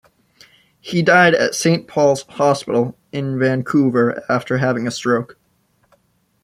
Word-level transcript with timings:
He 0.79 1.03
died 1.03 1.35
at 1.35 1.53
Saint 1.53 1.87
Paul's 1.87 2.23
Hospital 2.23 2.97
in 3.11 3.37
Vancouver 3.37 4.23
after 4.27 4.57
having 4.57 4.87
a 4.87 4.91
stroke. 4.91 5.37